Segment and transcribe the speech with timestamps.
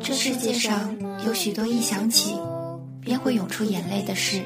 [0.00, 0.96] 这世界上
[1.26, 2.38] 有许多一想起
[3.00, 4.44] 便会涌出眼泪的事。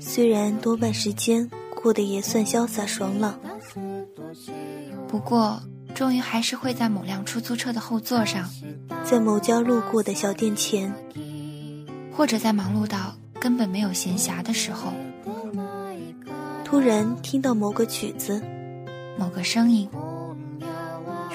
[0.00, 1.50] 虽然多半时间
[1.82, 3.38] 过得也算潇洒爽朗，
[5.08, 5.60] 不过
[5.94, 8.48] 终于还是会在某辆出租车的后座上，
[9.04, 10.92] 在某家路过的小店前，
[12.12, 14.90] 或者在忙碌到根本没有闲暇的时候，
[16.64, 18.42] 突然听到某个曲子、
[19.18, 19.86] 某个声音，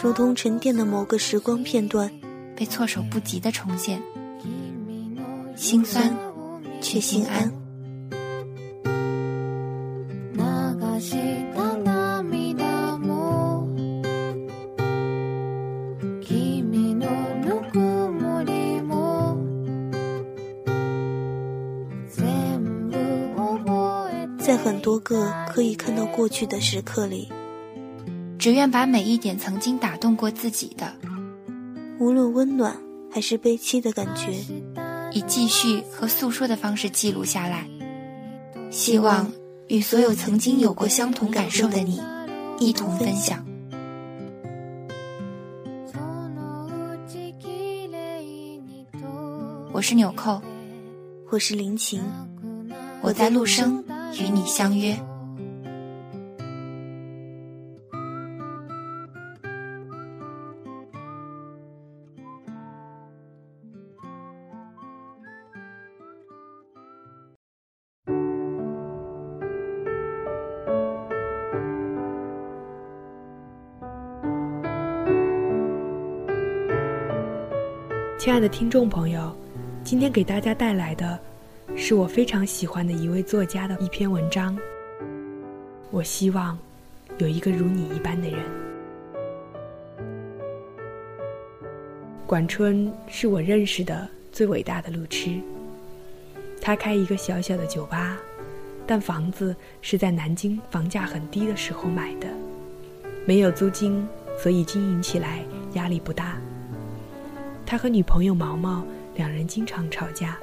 [0.02, 2.09] 如同沉淀的某个时光片段，
[2.55, 4.02] 被措手不及的重现，
[5.55, 6.12] 心酸
[6.82, 7.54] 却心安。
[24.50, 27.30] 在很多个可以看到过去的时刻里，
[28.40, 30.92] 只愿把每一点曾经打动过自己的，
[32.00, 32.76] 无论温暖
[33.12, 34.44] 还是悲戚的感觉，
[35.12, 37.68] 以记叙和诉说的方式记录下来，
[38.72, 39.32] 希望
[39.68, 42.02] 与所有曾经有过相同感受的你
[42.58, 43.46] 一同分享。
[49.72, 50.42] 我是纽扣，
[51.30, 52.02] 我是林晴，
[53.04, 53.86] 我在陆生。
[54.18, 54.98] 与你相约。
[78.18, 79.35] 亲爱的听众朋友，
[79.84, 81.28] 今天给大家带来的。
[81.75, 84.57] 是我非常喜欢的一位作家的一篇文章。
[85.91, 86.57] 我希望
[87.18, 88.40] 有一个如你一般的人。
[92.28, 95.40] 管春是我认识的最伟大的路痴。
[96.62, 98.18] 他开一个小小的酒吧，
[98.85, 102.28] 但房子是在南京房价很低的时候买的，
[103.25, 105.44] 没有租金，所以经营起来
[105.74, 106.38] 压力不大。
[107.66, 108.84] 他和女朋友毛毛
[109.16, 110.38] 两人经常吵架。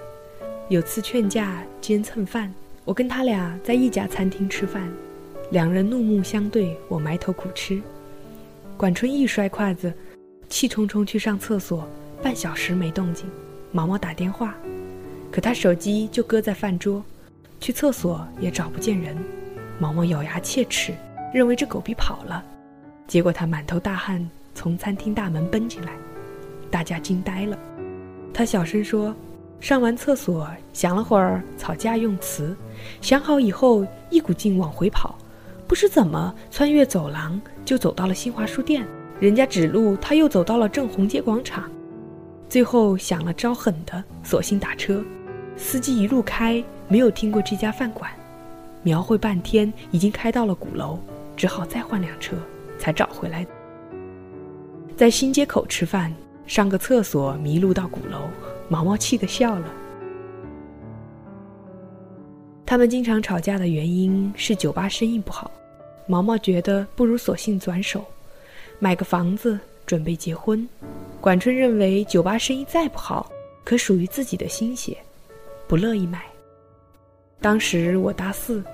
[0.69, 2.53] 有次劝架兼蹭饭，
[2.85, 4.83] 我跟他俩在一家餐厅吃饭，
[5.53, 7.81] 两人怒目相对，我埋头苦吃。
[8.77, 9.93] 管春一摔筷子，
[10.49, 11.89] 气冲冲去上厕所，
[12.21, 13.31] 半小时没动静。
[13.71, 14.57] 毛毛打电话，
[15.31, 17.01] 可他手机就搁在饭桌，
[17.61, 19.17] 去厕所也找不见人。
[19.79, 20.93] 毛毛咬牙切齿，
[21.33, 22.45] 认为这狗逼跑了。
[23.07, 25.93] 结果他满头大汗从餐厅大门奔进来，
[26.73, 27.57] 大家惊呆了。
[28.35, 29.15] 他小声说。
[29.61, 32.55] 上完厕所，想了会儿吵架用词，
[33.01, 35.17] 想好以后一股劲往回跑，
[35.67, 38.87] 不知怎么穿越走廊就走到了新华书店，
[39.19, 41.69] 人家指路他又走到了正红街广场，
[42.49, 45.03] 最后想了招狠的，索性打车，
[45.57, 48.09] 司机一路开没有听过这家饭馆，
[48.83, 50.99] 描绘半天已经开到了鼓楼，
[51.37, 52.37] 只好再换辆车
[52.79, 53.45] 才找回来。
[54.97, 56.15] 在新街口吃饭，
[56.47, 58.29] 上个厕所迷路到鼓楼。
[58.69, 59.73] 毛毛气得笑了。
[62.65, 65.51] 他们经常吵架的原因是酒吧生意不好，
[66.07, 68.05] 毛毛觉得不如索性转手，
[68.81, 70.69] 买个房子准备结婚。
[71.21, 73.31] 管春认为酒吧生意再不好，
[73.65, 74.97] 可属于自己的心血，
[75.69, 76.23] 不乐意买。
[77.41, 78.65] 当时我大四，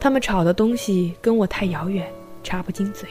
[0.00, 2.10] 他们吵的东西跟我太遥远，
[2.42, 3.08] 插不进嘴。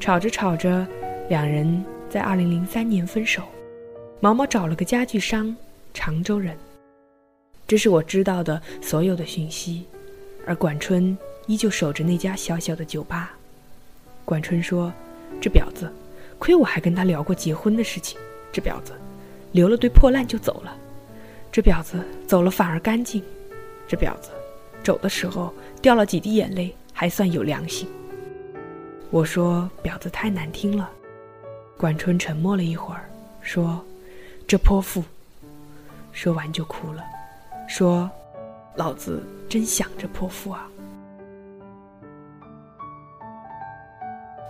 [0.00, 0.86] 吵着吵着，
[1.28, 3.42] 两人在二零零三年分手。
[4.22, 5.52] 毛毛找了个家具商，
[5.92, 6.56] 常州人。
[7.66, 9.84] 这是我知道的所有的讯息，
[10.46, 11.18] 而管春
[11.48, 13.32] 依旧守着那家小小的酒吧。
[14.24, 14.92] 管春说
[15.42, 15.92] ：“这婊子，
[16.38, 18.16] 亏我还跟他聊过结婚的事情。
[18.52, 18.92] 这婊子，
[19.50, 20.72] 留了堆破烂就走了。
[21.50, 23.20] 这婊子走了反而干净。
[23.88, 24.30] 这婊子，
[24.84, 27.88] 走的时候掉了几滴眼泪，还算有良心。”
[29.10, 30.88] 我说：“婊子太难听了。”
[31.76, 33.10] 管春沉默了一会儿，
[33.40, 33.84] 说。
[34.52, 35.02] 这泼妇，
[36.12, 37.02] 说完就哭了，
[37.66, 38.10] 说
[38.76, 40.68] ：“老子真想着泼妇啊！”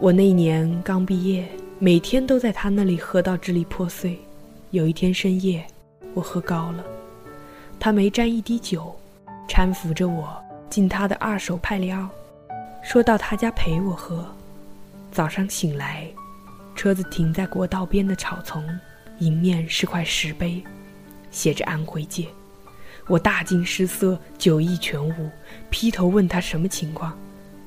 [0.02, 4.20] 我那年刚毕业，每天都在他那里喝到支离破碎。
[4.72, 5.64] 有一天深夜，
[6.14, 6.82] 我喝高了，
[7.78, 8.93] 他没沾一滴酒，
[9.46, 10.37] 搀扶着我
[10.69, 12.08] 进他的二手派里奥，
[12.82, 14.26] 说到他家陪我喝。
[15.12, 16.08] 早上醒来，
[16.75, 18.69] 车子停在国道边的草丛。
[19.22, 20.60] 迎面是块石碑，
[21.30, 22.26] 写着“安徽界”。
[23.06, 25.30] 我大惊失色，酒意全无，
[25.70, 27.16] 劈头问他什么情况。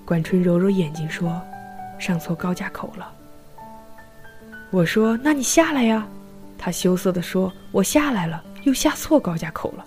[0.04, 1.42] 管春揉揉眼睛说
[1.98, 3.10] ：“上错高架口了。”
[4.70, 6.06] 我说：“那你下来呀。”
[6.58, 9.86] 他羞涩地说：“我下来了，又下错高架口了。”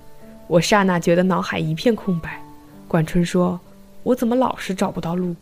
[0.48, 2.42] 我刹那觉得脑海一片空白。
[2.86, 3.60] 管春说
[4.04, 5.36] ：“我怎么老是找不到路？”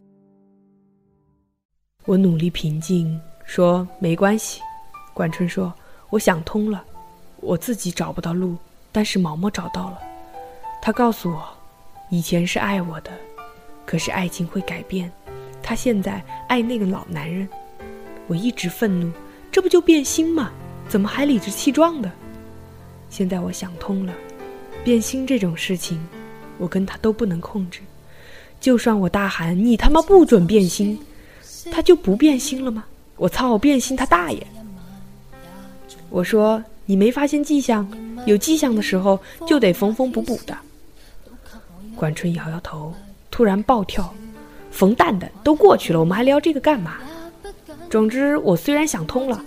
[2.04, 4.60] 我努力平静说：“没关系。”
[5.14, 5.72] 管春说
[6.16, 6.82] ：“我想通了，
[7.42, 8.56] 我自己找不到路，
[8.90, 9.98] 但是毛毛找到了。
[10.80, 11.46] 他告诉我，
[12.08, 13.10] 以前是爱我的，
[13.84, 15.12] 可是爱情会改变。
[15.62, 17.46] 他现在爱那个老男人。
[18.28, 19.12] 我一直愤怒，
[19.52, 20.50] 这不就变心吗？
[20.88, 22.10] 怎么还理直气壮的？
[23.10, 24.14] 现在我想通了，
[24.82, 26.02] 变心这种事情，
[26.56, 27.80] 我跟他都不能控制。
[28.58, 30.98] 就算我大喊你他妈不准变心，
[31.70, 32.84] 他就不变心了吗？
[33.16, 34.46] 我操，变心他大爷！
[36.10, 37.86] 我说你没发现迹象？
[38.26, 40.56] 有迹象的时候就得缝缝补补的。
[41.94, 42.92] 管春摇摇头，
[43.30, 44.12] 突然暴跳
[44.70, 46.96] ：“冯蛋蛋都过去了，我们还聊这个干嘛？”
[47.88, 49.44] 总之，我虽然想通了，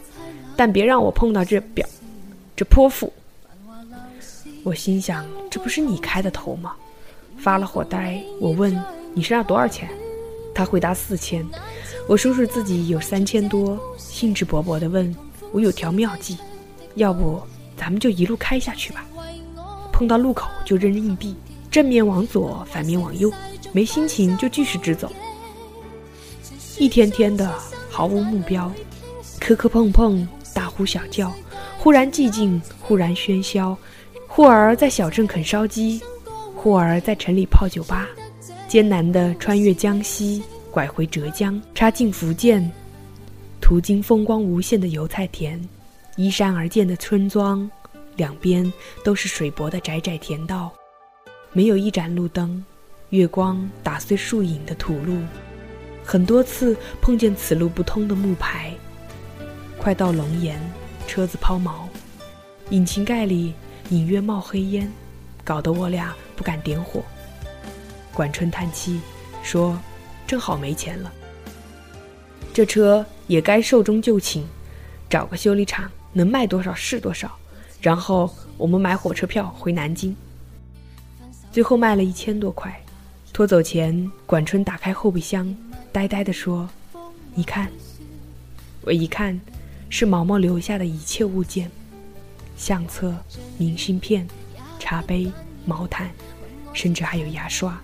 [0.56, 1.88] 但别让我碰到这表，
[2.56, 3.11] 这泼妇。
[4.63, 6.73] 我心想，这不是你开的头吗？
[7.38, 8.73] 发了火呆，我问
[9.13, 9.89] 你身上多少钱？
[10.53, 11.45] 他回答四千。
[12.07, 15.15] 我说说自己有三千多，兴致勃勃地问
[15.51, 16.38] 我有条妙计，
[16.95, 17.41] 要不
[17.77, 19.06] 咱们就一路开下去吧。
[19.91, 21.36] 碰到路口就扔硬币，
[21.69, 23.31] 正面往左，反面往右，
[23.71, 25.12] 没心情就继续直走。
[26.77, 27.53] 一天天的。
[27.91, 28.71] 毫无目标，
[29.41, 31.33] 磕磕碰碰，大呼小叫，
[31.77, 33.75] 忽然寂静，忽然喧嚣，
[34.25, 36.00] 忽而在小镇啃烧鸡，
[36.56, 38.07] 忽而在城里泡酒吧，
[38.69, 42.71] 艰难地穿越江西，拐回浙江，插进福建，
[43.59, 45.59] 途经风光无限的油菜田，
[46.19, 47.71] 依山而建的村庄，
[48.18, 48.74] 两边
[49.06, 50.69] 都是水泊的窄窄田道，
[51.54, 52.62] 没有一盏路灯，
[53.12, 55.18] 月光打碎树影的土路。
[56.04, 58.74] 很多次碰见此路不通的木牌，
[59.77, 60.60] 快到龙岩，
[61.07, 61.88] 车子抛锚，
[62.69, 63.54] 引擎盖里
[63.89, 64.92] 隐约冒黑烟，
[65.45, 67.01] 搞得我俩不敢点火。
[68.13, 69.00] 管春叹气
[69.42, 69.80] 说
[70.27, 71.13] ：“正好没钱了，
[72.54, 74.44] 这车也该寿终就寝，
[75.10, 77.38] 找个修理厂能卖多少是多少，
[77.81, 80.15] 然后我们买火车票回南京。”
[81.51, 82.79] 最后卖了一千多块。
[83.31, 85.56] 拖走前，管春打开后备箱。
[85.91, 86.69] 呆呆地说
[87.33, 87.71] ：“你看。”
[88.81, 89.39] 我一看，
[89.89, 91.69] 是毛毛留下的一切物件：
[92.57, 93.15] 相册、
[93.57, 94.27] 明信片、
[94.79, 95.31] 茶杯、
[95.65, 96.09] 毛毯，
[96.73, 97.79] 甚至还有牙刷。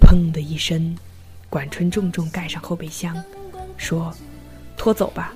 [0.00, 0.96] 砰的一声，
[1.48, 3.22] 管春重重盖上后备箱，
[3.76, 4.12] 说
[4.76, 5.34] ：“拖走吧，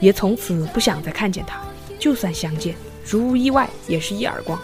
[0.00, 1.60] 爷从此不想再看见他。
[1.98, 4.60] 就算相见，如无意外，也是一耳光。”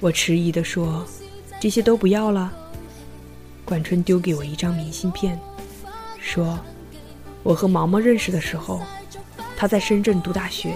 [0.00, 1.06] 我迟疑地说
[1.60, 2.52] ：“这些都不要了。”
[3.64, 5.40] 管春丢给我一张明信片，
[6.20, 6.58] 说
[7.42, 8.82] ：“我和毛毛认识的时候，
[9.56, 10.74] 他在深圳读大学。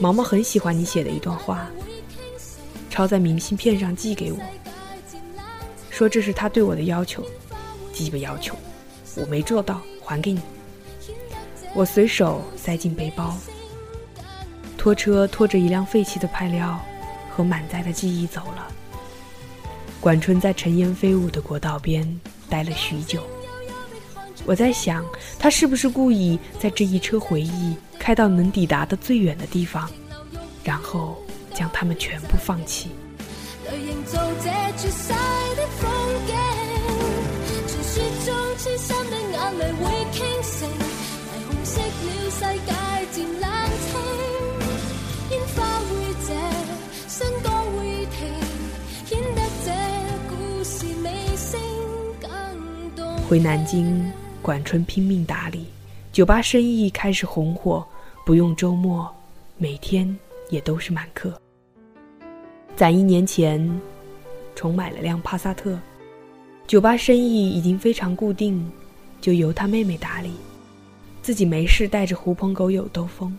[0.00, 1.68] 毛毛很喜欢你写的一段话，
[2.90, 4.38] 抄在明信片上寄给我，
[5.90, 7.24] 说这是他对我的要求，
[7.92, 8.56] 基本要求，
[9.14, 10.40] 我没做到，还给你。”
[11.74, 13.36] 我随手塞进背包。
[14.76, 16.78] 拖车拖着一辆废弃的派料
[17.30, 18.66] 和满载的记忆走了。
[20.00, 22.04] 管春在尘烟飞舞的国道边
[22.50, 23.22] 待了许久，
[24.44, 25.04] 我在想，
[25.38, 29.88] 他是不是故意在这一车回忆开到能抵达的最远的地方，
[30.64, 31.16] 然后
[31.54, 32.90] 将他们全部放弃。
[53.28, 54.12] 回南京，
[54.42, 55.64] 管春拼命打理，
[56.12, 57.82] 酒吧生意开始红火，
[58.26, 59.10] 不用周末，
[59.56, 60.14] 每天
[60.50, 61.32] 也都是满客。
[62.76, 63.80] 攒一年前，
[64.54, 65.78] 重买了辆帕萨特，
[66.66, 68.70] 酒吧生意已经非常固定，
[69.18, 70.32] 就由他妹妹打理，
[71.22, 73.38] 自己没事带着狐朋狗友兜风。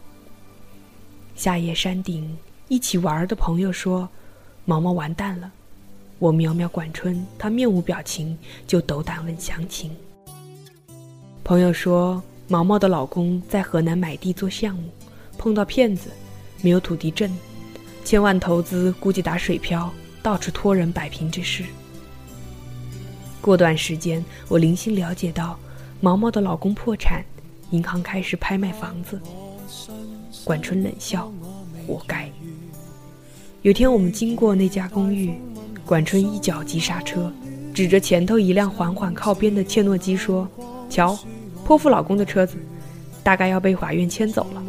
[1.35, 2.37] 夏夜山顶
[2.69, 4.07] 一起玩的朋友说
[4.63, 5.51] ：“毛毛完蛋了。”
[6.19, 9.91] 我瞄瞄管春，他面无表情，就斗胆问详情。
[11.43, 14.83] 朋友说，毛毛的老公在河南买地做项目，
[15.37, 16.09] 碰到骗子，
[16.61, 17.29] 没有土地证，
[18.05, 21.65] 千万投资估计打水漂，到处托人摆平这事。
[23.41, 25.59] 过段时间，我零星了解到，
[25.99, 27.21] 毛毛的老公破产，
[27.73, 29.19] 银行开始拍卖房子。
[30.43, 31.31] 管春冷笑，
[31.87, 32.29] 活该。
[33.63, 35.33] 有天我们经过那家公寓，
[35.83, 37.33] 管春一脚急刹车，
[37.73, 40.47] 指着前头一辆缓缓靠边的切诺基说
[40.87, 41.17] ：“瞧，
[41.65, 42.57] 泼妇老公的车子，
[43.23, 44.63] 大概要被法院牵走了。”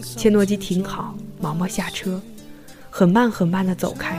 [0.00, 2.18] 切诺基停好，毛毛下车，
[2.88, 4.18] 很慢很慢地走开。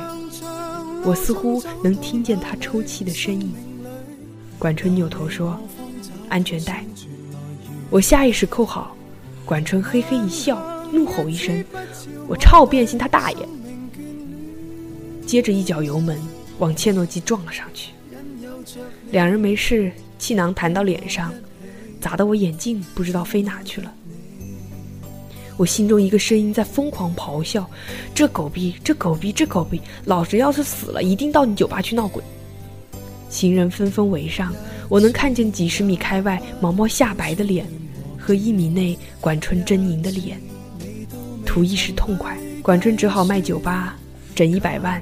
[1.04, 3.52] 我似乎能听见他抽泣的声音。
[4.60, 5.60] 管春扭头说
[6.30, 6.86] ：“安全带。”
[7.96, 8.94] 我下意识扣好。
[9.46, 10.62] 管春嘿嘿一笑，
[10.92, 11.64] 怒吼一声
[12.28, 13.38] ：“我操变心他大爷！”
[15.26, 16.20] 接着一脚油门
[16.60, 17.94] 往切诺基撞了上去。
[19.12, 21.34] 两人没事，气囊弹到脸上，
[22.02, 23.90] 砸得我眼镜不知道飞哪去了。
[25.56, 27.66] 我心中一个声音在疯狂咆哮
[28.14, 28.76] ：“这狗逼！
[28.84, 29.32] 这狗逼！
[29.32, 29.80] 这狗逼！
[30.04, 32.22] 老子要是死了，一定到你酒吧去闹鬼！”
[33.32, 34.54] 行人纷纷围上，
[34.90, 37.66] 我能看见几十米开外毛毛吓白的脸。
[38.26, 40.42] 和一米内管春狰狞的脸，
[41.46, 43.96] 图一时痛快，管春只好卖酒吧，
[44.34, 45.00] 整一百万，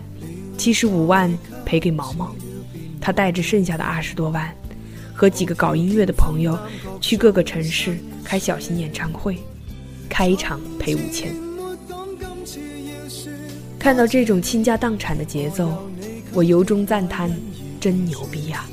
[0.58, 2.36] 七十五万赔给毛毛。
[3.00, 4.54] 他带着剩下的二十多万，
[5.14, 6.60] 和几个搞音乐的朋友
[7.00, 9.38] 去各个城市开小型演唱会，
[10.10, 11.34] 开一场赔五千。
[13.80, 15.82] 看到这种倾家荡产的节奏，
[16.34, 17.34] 我由衷赞叹：
[17.80, 18.66] 真牛逼呀！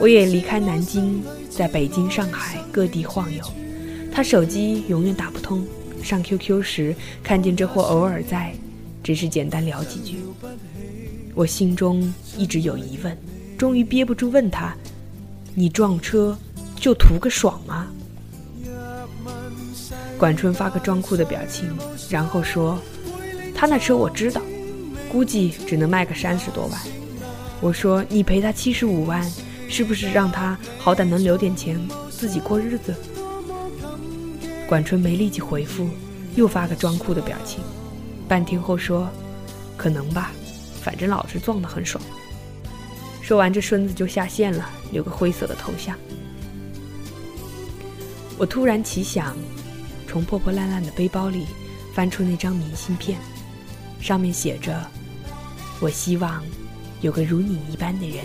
[0.00, 1.22] 我也离开南京。
[1.48, 3.42] 在北京、上海各地晃悠，
[4.12, 5.66] 他手机永远打不通。
[6.02, 8.54] 上 QQ 时看见这货偶尔在，
[9.02, 10.18] 只是简单聊几句。
[11.34, 13.16] 我心中一直有疑问，
[13.56, 14.76] 终于憋不住问他
[15.56, 16.36] ：“你撞车
[16.78, 17.86] 就图个爽吗？”
[20.18, 21.74] 管春发个装酷的表情，
[22.10, 22.78] 然后说
[23.56, 24.42] ：“他那车我知道，
[25.10, 26.78] 估计只能卖个三十多万。”
[27.62, 29.26] 我说：“你赔他七十五万。”
[29.68, 31.78] 是不是让他好歹能留点钱
[32.10, 32.94] 自己过日子？
[34.68, 35.88] 管春没立即回复，
[36.34, 37.60] 又发个装酷的表情，
[38.26, 39.08] 半天后说
[39.76, 40.32] ：“可能吧，
[40.82, 42.02] 反正老子撞得很爽。”
[43.22, 45.96] 说完，这孙子就下线了，留个灰色的头像。
[48.38, 49.36] 我突然奇想，
[50.06, 51.46] 从破破烂烂的背包里
[51.92, 53.18] 翻出那张明信片，
[54.00, 54.84] 上面写着
[55.80, 56.42] ：“我希望
[57.00, 58.24] 有个如你一般的人。”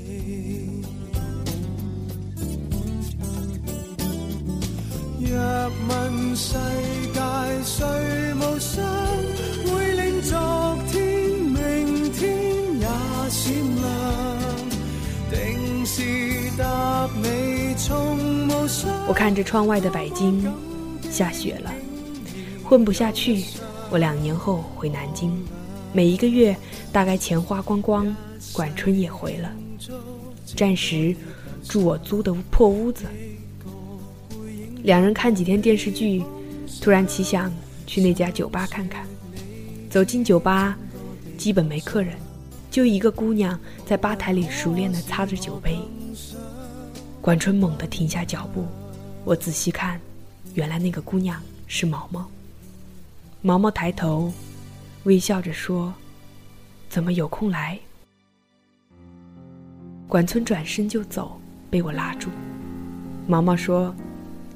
[6.33, 6.57] 世
[7.13, 7.21] 界
[7.63, 7.85] 谁
[8.35, 8.83] 无双，
[9.65, 11.03] 会令昨天
[11.39, 12.87] 明天也
[13.29, 13.85] 闪亮。
[15.29, 16.01] 定是
[16.57, 19.07] 答你从无双。
[19.07, 20.51] 我看着窗外的北京，
[21.09, 21.71] 下雪了，
[22.63, 23.43] 混不下去。
[23.89, 25.31] 我两年后回南京，
[25.93, 26.55] 每一个月
[26.91, 28.13] 大概钱花光光，
[28.51, 29.51] 管春也回了，
[30.57, 31.15] 暂时
[31.67, 33.05] 住我租的破屋子。
[34.83, 36.23] 两人看几天电视剧，
[36.81, 37.51] 突然奇想
[37.85, 39.05] 去那家酒吧看看。
[39.89, 40.77] 走进酒吧，
[41.37, 42.15] 基本没客人，
[42.71, 45.77] 就一个姑娘在吧台里熟练地擦着酒杯。
[47.21, 48.65] 管春猛地停下脚步，
[49.23, 49.99] 我仔细看，
[50.55, 52.27] 原来那个姑娘是毛毛。
[53.41, 54.33] 毛毛抬头，
[55.03, 55.93] 微笑着说
[56.89, 57.77] ：“怎么有空来？”
[60.07, 62.29] 管春转身就走，被我拉住。
[63.27, 63.93] 毛毛说。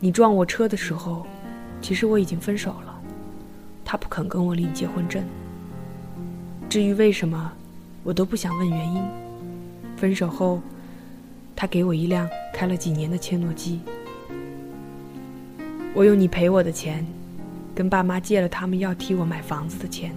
[0.06, 1.26] 你撞我车的时候，
[1.82, 2.96] 其实我已经分手了。
[3.84, 5.24] 他不肯跟我领结婚证。
[6.70, 7.52] 至于为什么，
[8.04, 9.02] 我都不想问原因。
[9.98, 10.62] 分手后，
[11.56, 13.80] 他给我一辆开了几年的切诺基。
[15.96, 17.04] 我用你赔我的钱，
[17.74, 20.14] 跟爸妈借了他们要替我买房子的钱，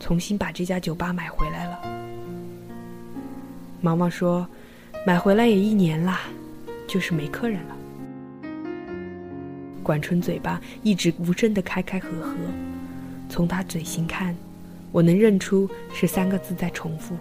[0.00, 1.78] 重新把这家酒吧买回来了。
[3.80, 4.44] 毛毛说，
[5.06, 6.22] 买回来也一年啦，
[6.88, 7.77] 就是没客人了。
[9.88, 12.34] 管春嘴巴一直无声的开开合合，
[13.30, 14.36] 从他嘴型看，
[14.92, 17.16] 我能认出是三个字在重复：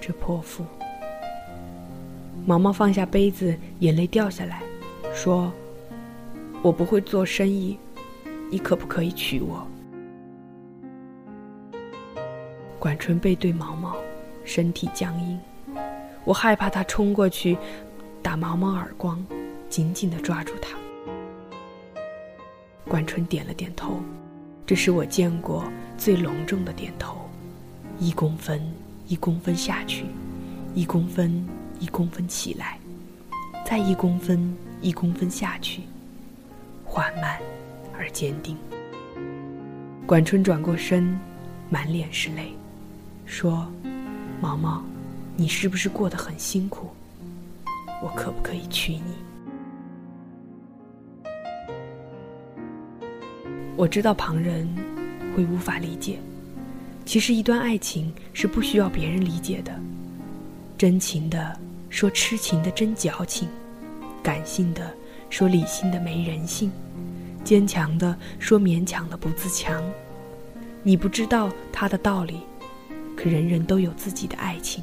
[0.00, 0.64] 这泼妇。
[2.46, 4.62] 毛毛放下杯子，眼泪掉下来，
[5.12, 5.52] 说
[6.62, 7.76] ：“我不会做生意，
[8.48, 9.66] 你可不可以娶我？”
[12.78, 13.96] 管春背对毛毛，
[14.44, 15.36] 身体僵硬，
[16.24, 17.58] 我害怕他冲过去
[18.22, 19.20] 打毛毛耳光，
[19.68, 20.78] 紧紧的抓住他。
[22.88, 24.00] 管春点了点头，
[24.64, 25.64] 这是我见过
[25.98, 27.28] 最隆重的点头，
[27.98, 28.60] 一公分
[29.08, 30.04] 一公分下去，
[30.72, 31.44] 一公分
[31.80, 32.78] 一公分起来，
[33.64, 35.82] 再一公分一公分下去，
[36.84, 37.40] 缓慢
[37.98, 38.56] 而坚定。
[40.06, 41.18] 管春转过身，
[41.68, 42.52] 满脸是泪，
[43.24, 43.66] 说
[44.40, 44.80] ：“毛毛，
[45.36, 46.86] 你是不是过得很辛苦？
[48.00, 49.02] 我可不可以娶你？”
[53.76, 54.66] 我知道旁人
[55.36, 56.18] 会无法理解，
[57.04, 59.72] 其实一段爱情是不需要别人理解的。
[60.78, 61.54] 真情的
[61.90, 63.46] 说痴情的真矫情，
[64.22, 64.90] 感性的
[65.28, 66.72] 说理性的没人性，
[67.44, 69.82] 坚强的说勉强的不自强。
[70.82, 72.40] 你不知道他的道理，
[73.14, 74.82] 可人人都有自己的爱情。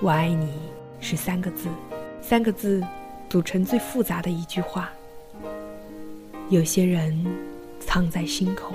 [0.00, 0.48] 我爱你
[1.00, 1.68] 是三个字，
[2.20, 2.84] 三个字
[3.30, 4.90] 组成最复杂的一句话。
[6.50, 7.24] 有些人
[7.80, 8.74] 藏在心口，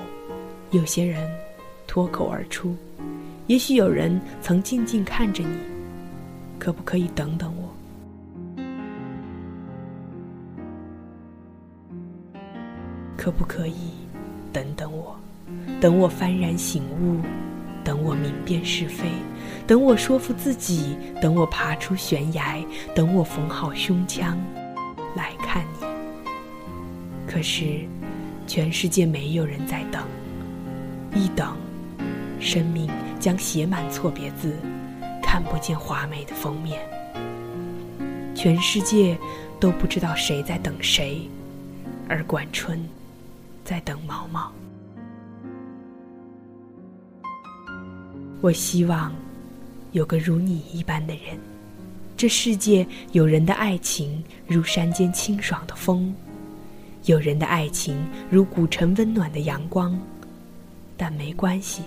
[0.71, 1.29] 有些人
[1.85, 2.75] 脱口而出。
[3.45, 5.55] 也许有人曾静静看着你，
[6.57, 7.69] 可不可以等等我？
[13.15, 13.75] 可不可以
[14.51, 15.15] 等等我？
[15.79, 17.17] 等我幡然醒悟，
[17.83, 19.05] 等我明辨是非，
[19.67, 22.63] 等我说服自己，等我爬出悬崖，
[22.95, 24.37] 等我缝好胸腔，
[25.15, 25.88] 来看你。
[27.31, 27.87] 可是，
[28.47, 30.03] 全世界没有人在等，
[31.13, 31.55] 一等，
[32.39, 34.55] 生命将写满错别字，
[35.21, 36.81] 看不见华美的封面。
[38.33, 39.15] 全世界
[39.59, 41.29] 都不知道谁在等谁，
[42.07, 42.83] 而管春
[43.63, 44.51] 在等毛毛。
[48.41, 49.13] 我希望
[49.91, 51.37] 有个如你一般的人，
[52.17, 56.11] 这世界有人的爱情如山间清爽的风。
[57.05, 57.97] 有人的爱情
[58.29, 59.97] 如古城温暖的阳光，
[60.97, 61.81] 但没关系，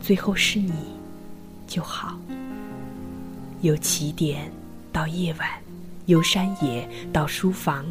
[0.00, 0.72] 最后是你
[1.66, 2.18] 就好。
[3.62, 4.50] 由起点
[4.92, 5.48] 到夜晚，
[6.06, 7.84] 由山野到书房，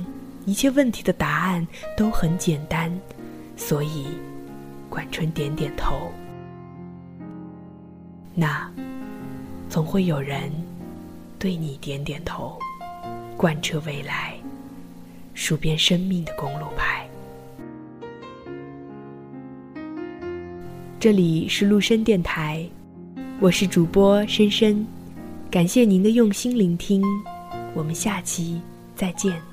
[0.46, 2.92] 一切问题的答案都很简单，
[3.58, 4.08] 所以，
[4.90, 6.12] 管春点点头。
[8.34, 8.72] 那，
[9.70, 10.52] 总会有人
[11.38, 12.58] 对你点点头，
[13.36, 14.39] 贯彻未来。
[15.40, 17.08] 数遍生命的公路牌。
[21.00, 22.68] 这里是陆深电台，
[23.40, 24.86] 我是主播深深，
[25.50, 27.02] 感谢您的用心聆听，
[27.74, 28.62] 我们下期
[28.98, 29.49] 再见。